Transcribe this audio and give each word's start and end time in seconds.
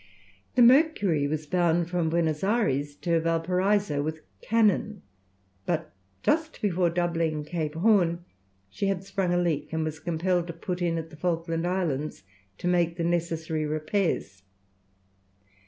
The 0.55 0.63
Mercury 0.63 1.27
was 1.27 1.45
bound 1.45 1.87
from 1.87 2.09
Buenos 2.09 2.43
Ayres 2.43 2.95
to 3.01 3.19
Valparaiso 3.19 4.01
with 4.01 4.21
cannon, 4.41 5.03
but 5.67 5.93
just 6.23 6.59
before 6.59 6.89
doubling 6.89 7.45
Cape 7.45 7.75
Horn 7.75 8.25
she 8.71 8.87
had 8.87 9.03
sprung 9.03 9.31
a 9.31 9.37
leak, 9.37 9.71
and 9.71 9.83
was 9.83 9.99
compelled 9.99 10.47
to 10.47 10.53
put 10.53 10.81
in 10.81 10.97
at 10.97 11.11
the 11.11 11.17
Falkland 11.17 11.67
Islands 11.67 12.23
to 12.57 12.67
make 12.67 12.97
the 12.97 13.03
necessary 13.03 13.63
repairs. 13.67 14.41